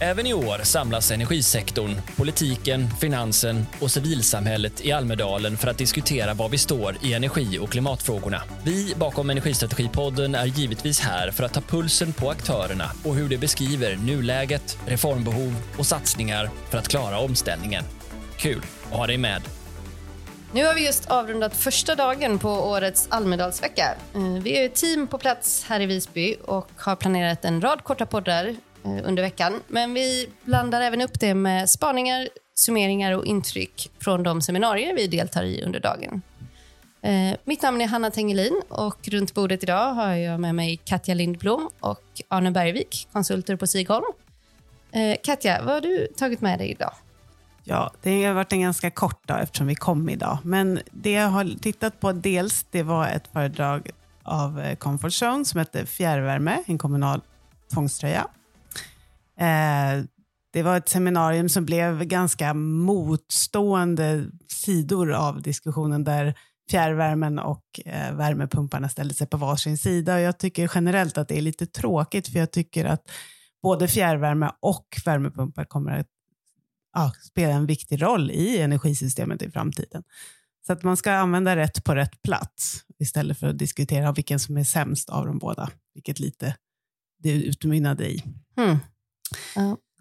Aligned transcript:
Även 0.00 0.26
i 0.26 0.34
år 0.34 0.64
samlas 0.64 1.10
energisektorn, 1.10 2.00
politiken, 2.16 2.90
finansen 3.00 3.66
och 3.80 3.90
civilsamhället 3.90 4.84
i 4.84 4.92
Almedalen 4.92 5.56
för 5.56 5.68
att 5.68 5.78
diskutera 5.78 6.34
var 6.34 6.48
vi 6.48 6.58
står 6.58 6.96
i 7.02 7.14
energi 7.14 7.58
och 7.58 7.70
klimatfrågorna. 7.70 8.42
Vi 8.64 8.94
bakom 8.96 9.30
Energistrategipodden 9.30 10.34
är 10.34 10.46
givetvis 10.46 11.00
här 11.00 11.30
för 11.30 11.44
att 11.44 11.52
ta 11.52 11.60
pulsen 11.60 12.12
på 12.12 12.30
aktörerna 12.30 12.90
och 13.04 13.14
hur 13.14 13.28
de 13.28 13.36
beskriver 13.36 13.96
nuläget, 13.96 14.78
reformbehov 14.86 15.54
och 15.78 15.86
satsningar 15.86 16.50
för 16.70 16.78
att 16.78 16.88
klara 16.88 17.18
omställningen. 17.18 17.84
Kul 18.36 18.62
att 18.90 18.96
ha 18.98 19.06
dig 19.06 19.18
med! 19.18 19.42
Nu 20.52 20.64
har 20.64 20.74
vi 20.74 20.86
just 20.86 21.10
avrundat 21.10 21.56
första 21.56 21.94
dagen 21.94 22.38
på 22.38 22.48
årets 22.50 23.06
Almedalsvecka. 23.10 23.94
Eh, 24.14 24.42
vi 24.42 24.58
är 24.58 24.66
ett 24.66 24.74
team 24.74 25.06
på 25.06 25.18
plats 25.18 25.64
här 25.68 25.80
i 25.80 25.86
Visby 25.86 26.36
och 26.44 26.68
har 26.76 26.96
planerat 26.96 27.44
en 27.44 27.60
rad 27.60 27.84
korta 27.84 28.06
poddar 28.06 28.56
Eh, 28.84 29.08
under 29.08 29.22
veckan. 29.22 29.52
Men 29.68 29.94
vi 29.94 30.28
blandar 30.44 30.80
även 30.80 31.00
upp 31.00 31.20
det 31.20 31.34
med 31.34 31.70
spaningar, 31.70 32.28
summeringar 32.54 33.12
och 33.12 33.24
intryck 33.24 33.90
från 33.98 34.22
de 34.22 34.42
seminarier 34.42 34.94
vi 34.94 35.06
deltar 35.06 35.44
i 35.44 35.62
under 35.62 35.80
dagen. 35.80 36.22
Eh, 37.02 37.36
mitt 37.44 37.62
namn 37.62 37.80
är 37.80 37.86
Hanna 37.86 38.10
Tengelin 38.10 38.62
och 38.68 39.08
runt 39.08 39.34
bordet 39.34 39.62
idag 39.62 39.92
har 39.92 40.14
jag 40.14 40.40
med 40.40 40.54
mig 40.54 40.76
Katja 40.84 41.14
Lindblom 41.14 41.70
och 41.80 42.02
Arne 42.28 42.50
Bergvik, 42.50 43.08
konsulter 43.12 43.56
på 43.56 43.66
Sigholm. 43.66 44.04
Eh, 44.92 45.16
Katja, 45.22 45.62
vad 45.64 45.74
har 45.74 45.80
du 45.80 46.06
tagit 46.16 46.40
med 46.40 46.58
dig 46.58 46.70
idag? 46.70 46.92
Ja, 47.64 47.92
det 48.02 48.24
har 48.24 48.34
varit 48.34 48.52
en 48.52 48.60
ganska 48.60 48.90
kort 48.90 49.28
dag 49.28 49.42
eftersom 49.42 49.66
vi 49.66 49.74
kom 49.74 50.08
idag. 50.08 50.38
Men 50.44 50.80
det 50.90 51.12
jag 51.12 51.28
har 51.28 51.58
tittat 51.60 52.00
på 52.00 52.12
dels, 52.12 52.66
det 52.70 52.82
var 52.82 53.08
ett 53.08 53.28
föredrag 53.32 53.90
av 54.22 54.74
Comfort 54.74 55.12
Zone 55.22 55.44
som 55.44 55.58
heter 55.58 55.84
Fjärrvärme, 55.84 56.62
en 56.66 56.78
kommunal 56.78 57.20
tvångströja. 57.72 58.26
Eh, 59.40 60.04
det 60.52 60.62
var 60.62 60.76
ett 60.76 60.88
seminarium 60.88 61.48
som 61.48 61.64
blev 61.64 62.04
ganska 62.04 62.54
motstående 62.54 64.26
sidor 64.48 65.12
av 65.12 65.42
diskussionen 65.42 66.04
där 66.04 66.34
fjärrvärmen 66.70 67.38
och 67.38 67.80
eh, 67.84 68.14
värmepumparna 68.14 68.88
ställde 68.88 69.14
sig 69.14 69.26
på 69.26 69.36
varsin 69.36 69.78
sida. 69.78 70.14
Och 70.14 70.20
jag 70.20 70.38
tycker 70.38 70.70
generellt 70.74 71.18
att 71.18 71.28
det 71.28 71.38
är 71.38 71.42
lite 71.42 71.66
tråkigt 71.66 72.28
för 72.28 72.38
jag 72.38 72.50
tycker 72.50 72.84
att 72.84 73.10
både 73.62 73.88
fjärrvärme 73.88 74.50
och 74.60 74.86
värmepumpar 75.04 75.64
kommer 75.64 75.98
att 75.98 76.06
ja, 76.94 77.12
spela 77.22 77.52
en 77.52 77.66
viktig 77.66 78.02
roll 78.02 78.30
i 78.30 78.58
energisystemet 78.58 79.42
i 79.42 79.50
framtiden. 79.50 80.02
Så 80.66 80.72
att 80.72 80.82
man 80.82 80.96
ska 80.96 81.12
använda 81.12 81.56
rätt 81.56 81.84
på 81.84 81.94
rätt 81.94 82.22
plats 82.22 82.84
istället 82.98 83.38
för 83.38 83.46
att 83.46 83.58
diskutera 83.58 84.12
vilken 84.12 84.38
som 84.38 84.56
är 84.56 84.64
sämst 84.64 85.10
av 85.10 85.26
de 85.26 85.38
båda, 85.38 85.70
vilket 85.94 86.20
lite 86.20 86.56
det 87.22 87.30
utmynnade 87.30 88.10
i. 88.10 88.24
Mm. 88.56 88.78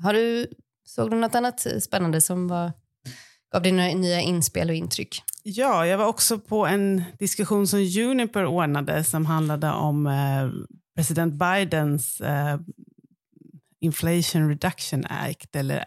Har 0.02 0.14
du, 0.14 0.48
såg 0.86 1.12
du 1.12 1.18
något 1.18 1.36
annat 1.36 1.68
spännande 1.82 2.22
som 2.22 2.48
var, 2.48 2.72
gav 3.52 3.62
dig 3.62 3.72
några 3.72 3.94
nya 3.94 4.22
inspel 4.22 4.70
och 4.70 4.76
intryck? 4.76 5.24
Ja, 5.44 5.88
jag 5.88 5.98
var 5.98 6.06
också 6.06 6.40
på 6.40 6.66
en 6.66 7.04
diskussion 7.20 7.68
som 7.68 7.84
Juniper 7.84 8.46
ordnade 8.46 9.04
som 9.04 9.26
handlade 9.26 9.72
om 9.72 10.08
eh, 10.08 10.50
president 10.96 11.34
Bidens 11.34 12.22
eh, 12.22 12.60
Inflation 13.80 14.50
Reduction 14.50 15.06
Act, 15.06 15.56
eller 15.56 15.86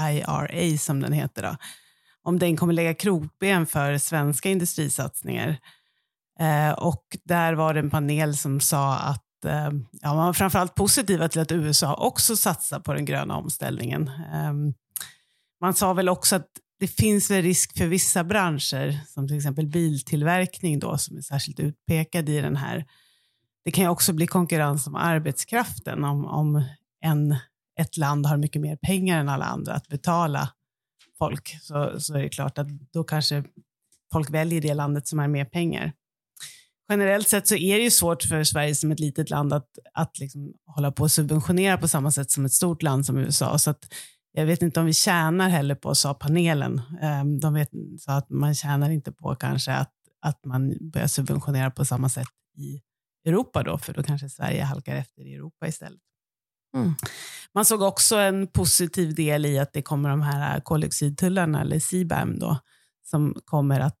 IRA 0.00 0.78
som 0.78 1.00
den 1.00 1.12
heter, 1.12 1.42
då, 1.42 1.56
om 2.22 2.38
den 2.38 2.56
kommer 2.56 2.72
lägga 2.72 2.94
krokben 2.94 3.66
för 3.66 3.98
svenska 3.98 4.48
industrisatsningar. 4.48 5.56
Eh, 6.40 6.72
och 6.72 7.16
där 7.24 7.52
var 7.52 7.74
det 7.74 7.80
en 7.80 7.90
panel 7.90 8.36
som 8.36 8.60
sa 8.60 8.96
att 8.96 9.24
Eh, 9.44 9.70
ja, 10.00 10.14
man 10.14 10.26
var 10.26 10.32
framförallt 10.32 10.74
positiva 10.74 11.28
till 11.28 11.40
att 11.40 11.52
USA 11.52 11.94
också 11.94 12.36
satsar 12.36 12.80
på 12.80 12.94
den 12.94 13.04
gröna 13.04 13.36
omställningen. 13.36 14.10
Ehm, 14.32 14.74
man 15.60 15.74
sa 15.74 15.92
väl 15.92 16.08
också 16.08 16.36
att 16.36 16.48
det 16.78 16.86
finns 16.86 17.30
väl 17.30 17.42
risk 17.42 17.78
för 17.78 17.86
vissa 17.86 18.24
branscher, 18.24 19.00
som 19.06 19.28
till 19.28 19.36
exempel 19.36 19.66
biltillverkning 19.66 20.78
då, 20.78 20.98
som 20.98 21.16
är 21.16 21.20
särskilt 21.20 21.60
utpekad 21.60 22.28
i 22.28 22.40
den 22.40 22.56
här. 22.56 22.86
Det 23.64 23.70
kan 23.70 23.84
ju 23.84 23.90
också 23.90 24.12
bli 24.12 24.26
konkurrens 24.26 24.86
om 24.86 24.94
arbetskraften 24.94 26.04
om, 26.04 26.26
om 26.26 26.64
en 27.04 27.36
ett 27.80 27.96
land 27.96 28.26
har 28.26 28.36
mycket 28.36 28.62
mer 28.62 28.76
pengar 28.76 29.20
än 29.20 29.28
alla 29.28 29.44
andra 29.44 29.74
att 29.74 29.88
betala 29.88 30.48
folk, 31.18 31.58
så, 31.62 32.00
så 32.00 32.14
är 32.14 32.22
det 32.22 32.28
klart 32.28 32.58
att 32.58 32.68
då 32.68 33.04
kanske 33.04 33.44
folk 34.12 34.30
väljer 34.30 34.60
det 34.60 34.74
landet 34.74 35.08
som 35.08 35.18
har 35.18 35.28
mer 35.28 35.44
pengar. 35.44 35.92
Generellt 36.88 37.28
sett 37.28 37.48
så 37.48 37.54
är 37.54 37.76
det 37.76 37.84
ju 37.84 37.90
svårt 37.90 38.22
för 38.22 38.44
Sverige 38.44 38.74
som 38.74 38.92
ett 38.92 39.00
litet 39.00 39.30
land 39.30 39.52
att, 39.52 39.68
att 39.94 40.18
liksom 40.18 40.52
hålla 40.66 40.92
på 40.92 41.02
och 41.02 41.10
subventionera 41.10 41.78
på 41.78 41.88
samma 41.88 42.10
sätt 42.10 42.30
som 42.30 42.44
ett 42.44 42.52
stort 42.52 42.82
land 42.82 43.06
som 43.06 43.18
USA. 43.18 43.58
Så 43.58 43.70
att 43.70 43.84
jag 44.32 44.46
vet 44.46 44.62
inte 44.62 44.80
om 44.80 44.86
vi 44.86 44.94
tjänar 44.94 45.48
heller 45.48 45.74
på, 45.74 45.94
sa 45.94 46.14
panelen. 46.14 46.82
Um, 47.02 47.40
de 47.40 47.54
vet, 47.54 47.70
sa 48.00 48.12
att 48.12 48.30
man 48.30 48.54
tjänar 48.54 48.90
inte 48.90 49.12
på 49.12 49.34
kanske 49.34 49.72
att, 49.72 49.92
att 50.20 50.44
man 50.44 50.74
börjar 50.80 51.06
subventionera 51.06 51.70
på 51.70 51.84
samma 51.84 52.08
sätt 52.08 52.28
i 52.56 52.80
Europa 53.28 53.62
då, 53.62 53.78
för 53.78 53.92
då 53.92 54.02
kanske 54.02 54.28
Sverige 54.28 54.62
halkar 54.62 54.96
efter 54.96 55.26
i 55.26 55.34
Europa 55.34 55.66
istället. 55.66 56.00
Mm. 56.76 56.94
Man 57.54 57.64
såg 57.64 57.82
också 57.82 58.16
en 58.16 58.46
positiv 58.46 59.14
del 59.14 59.46
i 59.46 59.58
att 59.58 59.72
det 59.72 59.82
kommer 59.82 60.08
de 60.08 60.22
här 60.22 60.60
koldioxidtullarna, 60.60 61.60
eller 61.60 61.78
CBAM, 61.78 62.38
då, 62.38 62.58
som 63.02 63.34
kommer 63.44 63.80
att 63.80 63.98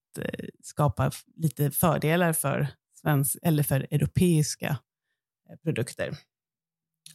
skapa 0.62 1.10
lite 1.36 1.70
fördelar 1.70 2.32
för, 2.32 2.68
svensk, 3.00 3.36
eller 3.42 3.62
för 3.62 3.80
europeiska 3.90 4.76
eh, 5.50 5.56
produkter. 5.64 6.16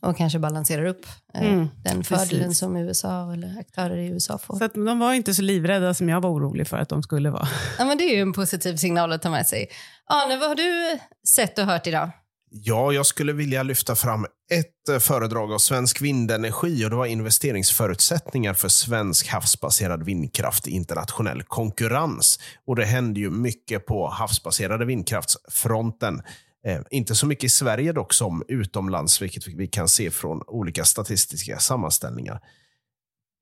Och 0.02 0.18
kanske 0.18 0.40
balanserar 0.40 0.85
upp 0.85 1.06
eh, 1.34 1.53
mm, 1.53 1.68
den 1.84 2.03
fördelen 2.03 2.44
precis. 2.44 2.59
som 2.59 2.78
USA 2.78 3.34
eller 3.34 3.59
aktörer 3.59 3.97
i 3.97 4.08
USA 4.08 4.38
får. 4.38 4.58
Så 4.58 4.63
att 4.63 4.74
de 4.74 5.00
var 5.00 5.13
inte 5.13 5.34
så 5.34 5.41
livrädda 5.41 5.94
som 5.94 6.09
jag 6.09 6.22
var 6.22 6.30
orolig 6.30 6.68
för 6.68 6.78
att 6.78 6.90
de 6.90 7.03
skulle 7.03 7.30
vara. 7.30 7.47
Ja, 7.78 7.85
men 7.85 7.97
det 7.97 8.03
är 8.03 8.16
ju 8.16 8.22
en 8.22 8.34
positiv 8.34 8.75
signal 8.75 9.12
att 9.12 9.22
ta 9.22 9.29
med 9.29 9.47
sig. 9.47 9.68
Arne, 10.06 10.38
vad 10.38 10.47
har 10.47 10.56
du 10.56 11.00
sett 11.35 11.59
och 11.59 11.66
hört 11.66 11.88
idag? 11.88 12.12
Ja, 12.50 12.94
jag 12.94 13.06
skulle 13.06 13.34
vilja 13.34 13.63
lyfta 13.63 13.96
fram 13.96 14.25
ett 14.52 14.90
eh, 14.90 15.00
föredrag 15.00 15.53
av 15.53 15.58
Svensk 15.58 16.02
Vindenergi 16.02 16.85
och 16.85 16.90
det 16.90 16.96
var 16.96 17.06
investeringsförutsättningar 17.06 18.53
för 18.53 18.69
svensk 18.69 19.28
havsbaserad 19.28 20.03
vindkraft 20.03 20.68
i 20.68 20.72
internationell 20.72 21.44
konkurrens. 21.44 22.40
Och 22.66 22.75
Det 22.75 22.85
händer 22.85 23.22
ju 23.22 23.30
mycket 23.30 23.85
på 23.85 24.08
havsbaserade 24.08 24.85
vindkraftsfronten. 24.85 26.22
Eh, 26.66 26.80
inte 26.91 27.16
så 27.16 27.25
mycket 27.25 27.44
i 27.44 27.50
Sverige 27.50 27.94
dock 27.94 28.13
som 28.13 28.44
utomlands, 28.47 29.22
vilket 29.22 29.47
vi 29.47 29.68
kan 29.68 29.88
se 29.88 30.12
från 30.12 30.41
olika 30.47 30.85
statistiska 30.85 31.59
sammanställningar. 31.59 32.41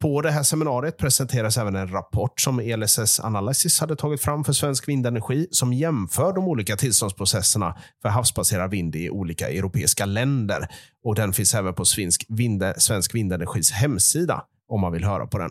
På 0.06 0.22
det 0.22 0.32
här 0.32 0.44
seminariet 0.44 0.98
presenteras 0.98 1.58
även 1.58 1.76
en 1.76 1.92
rapport 1.92 2.42
som 2.42 2.60
ELSS 2.60 3.20
Analysis 3.20 3.80
hade 3.80 3.96
tagit 3.96 4.22
fram 4.22 4.44
för 4.44 4.54
svensk 4.54 4.88
vindenergi 4.88 5.48
som 5.52 5.74
jämför 5.74 6.34
de 6.34 6.48
olika 6.48 6.76
tillståndsprocesserna 6.76 7.78
för 8.02 8.10
havsbaserad 8.10 8.72
vind 8.72 8.96
i 8.96 9.10
olika 9.10 9.50
europeiska 9.50 10.06
länder. 10.06 10.68
Och 11.04 11.16
Den 11.16 11.34
finns 11.34 11.54
även 11.54 11.74
på 11.74 11.86
svensk, 11.86 12.26
vinde, 12.30 12.74
svensk 12.78 13.16
vindenergis 13.16 13.72
hemsida 13.72 14.44
om 14.68 14.82
man 14.82 14.92
vill 14.92 15.04
höra 15.04 15.28
på 15.28 15.38
den. 15.38 15.50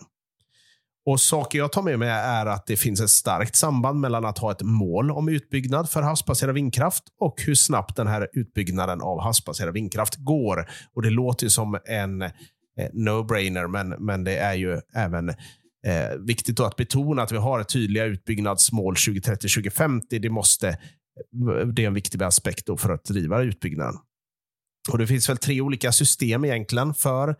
Och 1.06 1.20
Saker 1.20 1.58
jag 1.58 1.72
tar 1.72 1.82
med 1.82 1.98
mig 1.98 2.08
är 2.08 2.46
att 2.46 2.66
det 2.66 2.76
finns 2.76 3.00
ett 3.00 3.10
starkt 3.10 3.56
samband 3.56 4.00
mellan 4.00 4.24
att 4.24 4.38
ha 4.38 4.52
ett 4.52 4.62
mål 4.62 5.10
om 5.10 5.28
utbyggnad 5.28 5.90
för 5.90 6.02
havsbaserad 6.02 6.54
vindkraft 6.54 7.04
och 7.20 7.42
hur 7.46 7.54
snabbt 7.54 7.96
den 7.96 8.06
här 8.06 8.28
utbyggnaden 8.32 9.00
av 9.00 9.20
havsbaserad 9.20 9.74
vindkraft 9.74 10.16
går. 10.16 10.68
Och 10.94 11.02
Det 11.02 11.10
låter 11.10 11.48
som 11.48 11.78
en 11.84 12.22
Eh, 12.22 12.30
Eh, 12.80 12.88
no-brainer, 12.92 13.66
men, 13.68 13.88
men 13.88 14.24
det 14.24 14.36
är 14.36 14.54
ju 14.54 14.80
även 14.94 15.28
eh, 15.86 16.16
viktigt 16.18 16.60
att 16.60 16.76
betona 16.76 17.22
att 17.22 17.32
vi 17.32 17.36
har 17.36 17.60
ett 17.60 17.68
tydliga 17.68 18.04
utbyggnadsmål 18.04 18.94
2030-2050. 18.94 20.18
Det, 20.18 20.30
måste, 20.30 20.78
det 21.74 21.82
är 21.82 21.86
en 21.86 21.94
viktig 21.94 22.22
aspekt 22.22 22.80
för 22.80 22.90
att 22.90 23.04
driva 23.04 23.42
utbyggnaden. 23.42 23.94
Och 24.92 24.98
Det 24.98 25.06
finns 25.06 25.28
väl 25.28 25.36
tre 25.36 25.60
olika 25.60 25.92
system 25.92 26.44
egentligen 26.44 26.94
för 26.94 27.36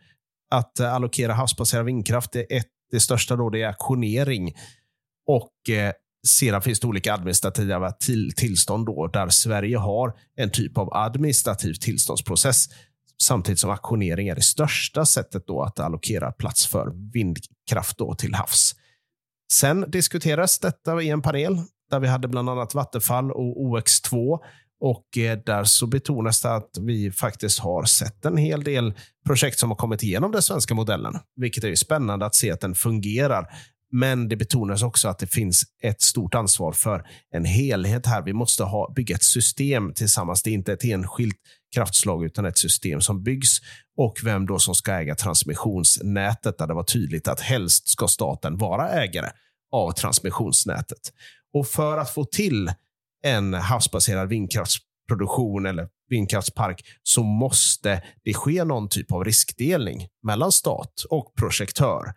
att 0.50 0.81
eh, 0.81 0.94
allokera 0.94 1.32
havsbaserad 1.32 1.84
vindkraft. 1.84 2.32
Det, 2.32 2.56
ett, 2.56 2.66
det 2.90 3.00
största 3.00 3.36
då 3.36 3.50
det 3.50 3.62
är 3.62 3.69
auktionering 3.69 4.54
och 5.26 5.75
eh, 5.75 5.92
sedan 6.26 6.62
finns 6.62 6.81
det 6.81 6.86
olika 6.86 7.14
administrativa 7.14 7.92
till, 7.92 8.32
tillstånd 8.36 8.86
då, 8.86 9.06
där 9.06 9.28
Sverige 9.28 9.76
har 9.76 10.12
en 10.36 10.50
typ 10.50 10.78
av 10.78 10.94
administrativ 10.94 11.75
tillståndsprocess 11.75 12.69
Samtidigt 13.26 13.58
som 13.58 13.70
auktionering 13.70 14.28
är 14.28 14.34
det 14.34 14.42
största 14.42 15.04
sättet 15.04 15.46
då 15.46 15.62
att 15.62 15.80
allokera 15.80 16.32
plats 16.32 16.66
för 16.66 16.92
vindkraft 17.12 17.98
då 17.98 18.14
till 18.14 18.34
havs. 18.34 18.74
Sen 19.52 19.90
diskuteras 19.90 20.58
detta 20.58 21.02
i 21.02 21.10
en 21.10 21.22
panel 21.22 21.62
där 21.90 22.00
vi 22.00 22.08
hade 22.08 22.28
bland 22.28 22.50
annat 22.50 22.74
Vattenfall 22.74 23.32
och 23.32 23.56
OX2 23.56 24.38
och 24.80 25.18
eh, 25.18 25.38
där 25.46 25.64
så 25.64 25.86
betonas 25.86 26.42
det 26.42 26.54
att 26.54 26.70
vi 26.80 27.10
faktiskt 27.10 27.58
har 27.58 27.84
sett 27.84 28.24
en 28.24 28.36
hel 28.36 28.64
del 28.64 28.94
projekt 29.26 29.58
som 29.58 29.70
har 29.70 29.76
kommit 29.76 30.02
igenom 30.02 30.32
den 30.32 30.42
svenska 30.42 30.74
modellen, 30.74 31.18
vilket 31.36 31.64
är 31.64 31.74
spännande 31.74 32.26
att 32.26 32.34
se 32.34 32.50
att 32.50 32.60
den 32.60 32.74
fungerar. 32.74 33.46
Men 33.96 34.29
det 34.29 34.37
betonas 34.37 34.82
också 34.82 35.08
att 35.08 35.19
det 35.19 35.26
finns 35.26 35.62
ett 35.82 36.02
stort 36.02 36.35
ansvar 36.35 36.73
för 36.73 37.06
en 37.31 37.44
helhet 37.44 38.06
här. 38.06 38.23
Vi 38.23 38.32
måste 38.32 38.64
ha, 38.64 38.93
bygga 38.96 39.14
ett 39.14 39.23
system 39.23 39.93
tillsammans. 39.94 40.43
Det 40.43 40.50
är 40.50 40.55
inte 40.55 40.73
ett 40.73 40.85
enskilt 40.85 41.37
kraftslag 41.75 42.25
utan 42.25 42.44
ett 42.44 42.58
system 42.58 43.00
som 43.00 43.23
byggs 43.23 43.58
och 43.96 44.20
vem 44.25 44.46
då 44.46 44.58
som 44.58 44.75
ska 44.75 44.93
äga 44.93 45.14
transmissionsnätet 45.14 46.58
där 46.58 46.67
det 46.67 46.75
var 46.75 46.82
tydligt 46.82 47.29
att 47.29 47.41
helst 47.41 47.88
ska 47.88 48.08
staten 48.08 48.58
vara 48.58 48.88
ägare 48.88 49.31
av 49.73 49.93
transmissionsnätet. 49.93 51.12
Och 51.52 51.67
för 51.67 51.99
att 51.99 52.14
få 52.14 52.25
till 52.25 52.73
en 53.25 53.55
havsbaserad 53.55 54.29
vindkraftsproduktion 54.29 55.67
eller 55.67 55.88
vindkraftspark 56.08 56.85
så 57.02 57.23
måste 57.23 58.02
det 58.25 58.35
ske 58.35 58.64
någon 58.64 58.88
typ 58.88 59.12
av 59.12 59.25
riskdelning 59.25 60.08
mellan 60.23 60.52
stat 60.52 61.05
och 61.11 61.35
projektör. 61.35 62.14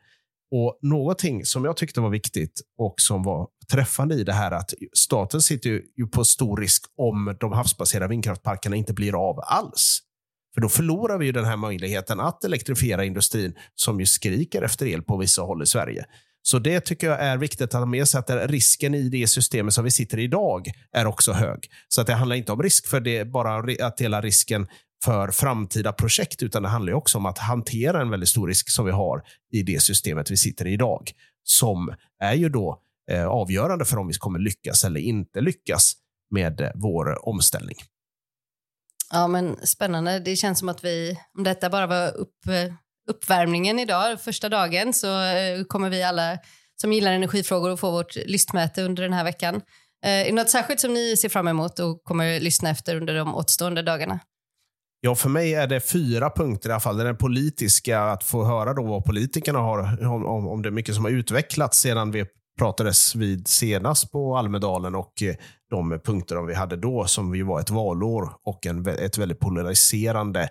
Och 0.51 0.79
Någonting 0.81 1.45
som 1.45 1.65
jag 1.65 1.77
tyckte 1.77 2.01
var 2.01 2.09
viktigt 2.09 2.61
och 2.77 2.95
som 2.97 3.23
var 3.23 3.47
träffande 3.71 4.15
i 4.15 4.23
det 4.23 4.33
här 4.33 4.51
att 4.51 4.73
staten 4.93 5.41
sitter 5.41 5.69
ju 5.69 6.07
på 6.07 6.23
stor 6.23 6.57
risk 6.57 6.83
om 6.97 7.37
de 7.39 7.51
havsbaserade 7.51 8.09
vindkraftparkerna 8.09 8.75
inte 8.75 8.93
blir 8.93 9.29
av 9.29 9.39
alls. 9.39 9.99
För 10.53 10.61
då 10.61 10.69
förlorar 10.69 11.17
vi 11.17 11.25
ju 11.25 11.31
den 11.31 11.45
här 11.45 11.57
möjligheten 11.57 12.19
att 12.19 12.43
elektrifiera 12.43 13.05
industrin 13.05 13.53
som 13.75 13.99
ju 13.99 14.05
skriker 14.05 14.61
efter 14.61 14.85
el 14.85 15.01
på 15.01 15.17
vissa 15.17 15.41
håll 15.41 15.63
i 15.63 15.65
Sverige. 15.65 16.05
Så 16.41 16.59
det 16.59 16.79
tycker 16.79 17.07
jag 17.07 17.19
är 17.19 17.37
viktigt 17.37 17.61
att 17.61 17.73
ha 17.73 17.85
med 17.85 18.07
sig 18.07 18.19
att 18.19 18.29
risken 18.29 18.95
i 18.95 19.09
det 19.09 19.27
systemet 19.27 19.73
som 19.73 19.83
vi 19.83 19.91
sitter 19.91 20.19
i 20.19 20.23
idag 20.23 20.71
är 20.91 21.05
också 21.05 21.31
hög. 21.31 21.59
Så 21.87 22.01
att 22.01 22.07
det 22.07 22.13
handlar 22.13 22.35
inte 22.35 22.51
om 22.51 22.63
risk 22.63 22.87
för 22.87 22.99
det, 22.99 23.25
bara 23.25 23.85
att 23.87 23.97
dela 23.97 24.21
risken 24.21 24.67
för 25.05 25.31
framtida 25.31 25.93
projekt, 25.93 26.43
utan 26.43 26.63
det 26.63 26.69
handlar 26.69 26.93
också 26.93 27.17
om 27.17 27.25
att 27.25 27.37
hantera 27.37 28.01
en 28.01 28.09
väldigt 28.09 28.29
stor 28.29 28.47
risk 28.47 28.69
som 28.69 28.85
vi 28.85 28.91
har 28.91 29.23
i 29.51 29.63
det 29.63 29.81
systemet 29.81 30.31
vi 30.31 30.37
sitter 30.37 30.67
i 30.67 30.73
idag, 30.73 31.11
som 31.43 31.93
är 32.23 32.33
ju 32.33 32.49
då 32.49 32.81
eh, 33.11 33.27
avgörande 33.27 33.85
för 33.85 33.97
om 33.97 34.07
vi 34.07 34.13
kommer 34.13 34.39
lyckas 34.39 34.83
eller 34.83 34.99
inte 34.99 35.41
lyckas 35.41 35.93
med 36.31 36.61
eh, 36.61 36.69
vår 36.75 37.27
omställning. 37.27 37.75
Ja, 39.11 39.27
men 39.27 39.57
spännande. 39.63 40.19
Det 40.19 40.35
känns 40.35 40.59
som 40.59 40.69
att 40.69 40.83
vi, 40.83 41.19
om 41.37 41.43
detta 41.43 41.69
bara 41.69 41.87
var 41.87 42.17
upp, 42.17 42.47
eh, 42.47 42.73
uppvärmningen 43.09 43.79
idag, 43.79 44.21
första 44.21 44.49
dagen, 44.49 44.93
så 44.93 45.21
eh, 45.21 45.63
kommer 45.63 45.89
vi 45.89 46.03
alla 46.03 46.37
som 46.81 46.93
gillar 46.93 47.11
energifrågor 47.11 47.69
att 47.69 47.79
få 47.79 47.91
vårt 47.91 48.15
lystmäte 48.15 48.83
under 48.83 49.03
den 49.03 49.13
här 49.13 49.23
veckan. 49.23 49.55
Eh, 50.05 50.11
är 50.11 50.25
det 50.25 50.31
något 50.31 50.49
särskilt 50.49 50.79
som 50.79 50.93
ni 50.93 51.17
ser 51.17 51.29
fram 51.29 51.47
emot 51.47 51.79
och 51.79 52.03
kommer 52.03 52.39
lyssna 52.39 52.69
efter 52.69 52.95
under 52.95 53.15
de 53.15 53.35
återstående 53.35 53.81
dagarna? 53.81 54.19
Ja, 55.07 55.15
för 55.15 55.29
mig 55.29 55.53
är 55.53 55.67
det 55.67 55.79
fyra 55.79 56.29
punkter 56.29 56.69
i 56.69 56.71
alla 56.71 56.79
fall. 56.79 56.97
Den 56.97 57.17
politiska, 57.17 58.01
att 58.01 58.23
få 58.23 58.43
höra 58.43 58.73
då 58.73 58.83
vad 58.83 59.05
politikerna 59.05 59.59
har, 59.59 60.07
om, 60.07 60.47
om 60.47 60.61
det 60.61 60.69
är 60.69 60.71
mycket 60.71 60.95
som 60.95 61.03
har 61.03 61.11
utvecklats 61.11 61.79
sedan 61.79 62.11
vi 62.11 62.25
pratades 62.59 63.15
vid 63.15 63.47
senast 63.47 64.11
på 64.11 64.37
Almedalen 64.37 64.95
och 64.95 65.23
eh, 65.23 65.35
de 65.69 65.99
punkter 66.03 66.41
vi 66.41 66.53
hade 66.53 66.75
då 66.75 67.05
som 67.05 67.35
ju 67.35 67.43
var 67.43 67.59
ett 67.59 67.69
valår 67.69 68.33
och 68.43 68.65
en, 68.65 68.87
ett 68.87 69.17
väldigt 69.17 69.39
polariserande 69.39 70.49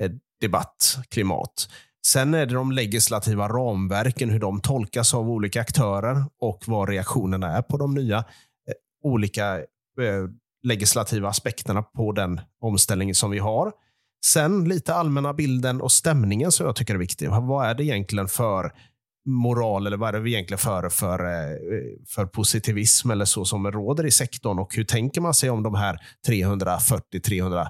eh, 0.00 0.10
debattklimat. 0.40 1.68
Sen 2.06 2.34
är 2.34 2.46
det 2.46 2.54
de 2.54 2.72
legislativa 2.72 3.48
ramverken, 3.48 4.30
hur 4.30 4.40
de 4.40 4.60
tolkas 4.60 5.14
av 5.14 5.30
olika 5.30 5.60
aktörer 5.60 6.24
och 6.40 6.62
vad 6.66 6.88
reaktionerna 6.88 7.56
är 7.56 7.62
på 7.62 7.76
de 7.76 7.94
nya 7.94 8.18
eh, 8.18 8.24
olika 9.04 9.60
legislativa 10.62 11.28
aspekterna 11.28 11.82
på 11.82 12.12
den 12.12 12.40
omställning 12.60 13.14
som 13.14 13.30
vi 13.30 13.38
har. 13.38 13.72
Sen 14.24 14.64
lite 14.64 14.94
allmänna 14.94 15.32
bilden 15.34 15.80
och 15.80 15.92
stämningen 15.92 16.52
som 16.52 16.66
jag 16.66 16.76
tycker 16.76 16.94
är 16.94 16.98
viktig. 16.98 17.30
Vad 17.30 17.66
är 17.66 17.74
det 17.74 17.84
egentligen 17.84 18.28
för 18.28 18.72
moral 19.26 19.86
eller 19.86 19.96
vad 19.96 20.14
är 20.14 20.20
det 20.20 20.30
egentligen 20.30 20.58
för, 20.58 20.88
för, 20.88 21.18
eh, 21.18 21.56
för 22.08 22.26
positivism 22.26 23.10
eller 23.10 23.24
så 23.24 23.44
som 23.44 23.72
råder 23.72 24.06
i 24.06 24.10
sektorn 24.10 24.58
och 24.58 24.74
hur 24.74 24.84
tänker 24.84 25.20
man 25.20 25.34
sig 25.34 25.50
om 25.50 25.62
de 25.62 25.74
här 25.74 25.98
340-330 26.28 27.68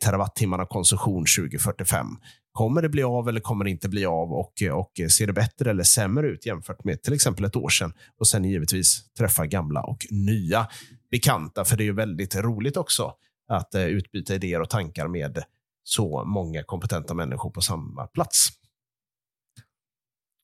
terawattimmarna 0.00 0.66
konsumtion 0.66 1.24
2045? 1.38 2.06
Kommer 2.52 2.82
det 2.82 2.88
bli 2.88 3.02
av 3.02 3.28
eller 3.28 3.40
kommer 3.40 3.64
det 3.64 3.70
inte 3.70 3.88
bli 3.88 4.06
av? 4.06 4.32
Och, 4.32 4.52
och 4.72 4.92
ser 5.10 5.26
det 5.26 5.32
bättre 5.32 5.70
eller 5.70 5.84
sämre 5.84 6.28
ut 6.28 6.46
jämfört 6.46 6.84
med 6.84 7.02
till 7.02 7.12
exempel 7.12 7.44
ett 7.44 7.56
år 7.56 7.68
sedan? 7.68 7.92
Och 8.18 8.28
sen 8.28 8.44
givetvis 8.44 9.12
träffa 9.18 9.46
gamla 9.46 9.82
och 9.82 10.06
nya 10.10 10.66
bekanta. 11.10 11.64
För 11.64 11.76
det 11.76 11.82
är 11.82 11.86
ju 11.86 11.94
väldigt 11.94 12.36
roligt 12.36 12.76
också 12.76 13.12
att 13.48 13.74
eh, 13.74 13.84
utbyta 13.84 14.34
idéer 14.34 14.60
och 14.60 14.70
tankar 14.70 15.08
med 15.08 15.42
så 15.82 16.24
många 16.24 16.62
kompetenta 16.62 17.14
människor 17.14 17.50
på 17.50 17.60
samma 17.60 18.06
plats. 18.06 18.48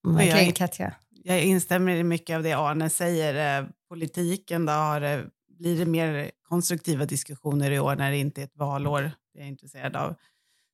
Verkligen, 0.06 0.52
Katja. 0.52 0.94
Jag 1.10 1.42
instämmer 1.42 1.96
i 1.96 2.04
mycket 2.04 2.36
av 2.36 2.42
det 2.42 2.52
Arne 2.52 2.90
säger. 2.90 3.60
Eh, 3.60 3.68
politiken 3.88 4.66
då 4.66 4.72
har, 4.72 5.00
eh, 5.00 5.20
blir 5.58 5.78
det 5.78 5.86
mer 5.86 6.30
konstruktiva 6.42 7.04
diskussioner 7.04 7.70
i 7.70 7.78
år 7.78 7.96
när 7.96 8.10
det 8.10 8.16
inte 8.16 8.40
är 8.40 8.44
ett 8.44 8.56
valår. 8.56 9.02
Det 9.32 9.38
är 9.38 9.42
jag 9.42 9.48
intresserad 9.48 9.96
av. 9.96 10.14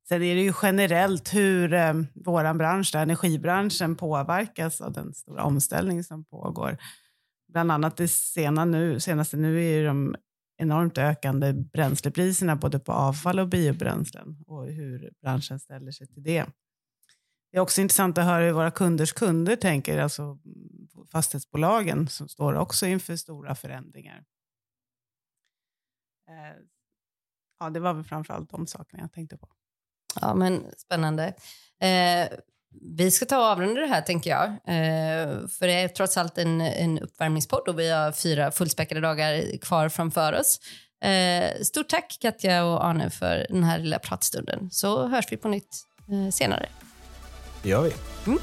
Sen 0.08 0.22
är 0.22 0.34
det 0.34 0.40
ju 0.40 0.52
generellt 0.62 1.34
hur 1.34 1.72
eh, 1.72 1.94
vår 2.14 2.54
bransch, 2.54 2.94
energibranschen, 2.94 3.96
påverkas 3.96 4.80
av 4.80 4.92
den 4.92 5.14
stora 5.14 5.44
omställning 5.44 6.04
som 6.04 6.24
pågår. 6.24 6.78
Bland 7.52 7.72
annat 7.72 7.96
det 7.96 8.08
sena 8.08 8.64
nu, 8.64 9.00
senaste 9.00 9.36
nu 9.36 9.64
är 9.64 9.78
ju 9.78 9.86
de 9.86 10.16
enormt 10.64 10.98
ökande 10.98 11.52
bränslepriserna 11.52 12.56
både 12.56 12.78
på 12.78 12.92
avfall 12.92 13.38
och 13.38 13.48
biobränslen 13.48 14.44
och 14.46 14.66
hur 14.66 15.12
branschen 15.20 15.60
ställer 15.60 15.92
sig 15.92 16.06
till 16.06 16.22
det. 16.22 16.46
Det 17.50 17.58
är 17.58 17.60
också 17.60 17.80
intressant 17.80 18.18
att 18.18 18.24
höra 18.24 18.44
hur 18.44 18.52
våra 18.52 18.70
kunders 18.70 19.12
kunder 19.12 19.56
tänker, 19.56 19.98
alltså 19.98 20.38
fastighetsbolagen 21.12 22.08
som 22.08 22.28
står 22.28 22.54
också 22.54 22.86
inför 22.86 23.16
stora 23.16 23.54
förändringar. 23.54 24.24
Eh, 26.28 26.62
ja, 27.58 27.70
det 27.70 27.80
var 27.80 27.94
väl 27.94 28.04
framförallt 28.04 28.50
de 28.50 28.66
sakerna 28.66 29.02
jag 29.02 29.12
tänkte 29.12 29.36
på. 29.36 29.48
Ja, 30.20 30.34
men 30.34 30.64
spännande. 30.76 31.34
Eh, 31.80 32.28
vi 32.96 33.10
ska 33.10 33.26
ta 33.26 33.38
och 33.38 33.44
avrunda 33.44 33.80
det 33.80 33.86
här, 33.86 34.00
tänker 34.00 34.30
jag. 34.30 34.44
Eh, 34.46 35.48
för 35.48 35.66
det 35.66 35.72
är 35.72 35.88
trots 35.88 36.16
allt 36.16 36.38
en, 36.38 36.60
en 36.60 36.98
uppvärmningspodd 36.98 37.68
och 37.68 37.78
vi 37.78 37.90
har 37.90 38.12
fyra 38.12 38.50
fullspäckade 38.50 39.00
dagar 39.00 39.58
kvar 39.58 39.88
framför 39.88 40.32
oss. 40.32 40.60
Eh, 41.04 41.62
stort 41.62 41.88
tack, 41.88 42.18
Katja 42.20 42.64
och 42.64 42.84
Arne, 42.84 43.10
för 43.10 43.46
den 43.50 43.64
här 43.64 43.78
lilla 43.78 43.98
pratstunden. 43.98 44.70
Så 44.70 45.06
hörs 45.06 45.24
vi 45.30 45.36
på 45.36 45.48
nytt 45.48 45.76
eh, 46.12 46.30
senare. 46.30 46.68
Det 47.62 47.68
gör 47.68 47.82
vi. 47.82 47.92
Mm. 48.26 48.38